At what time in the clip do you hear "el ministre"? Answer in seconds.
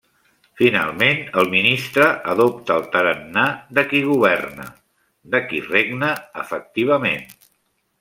1.41-2.07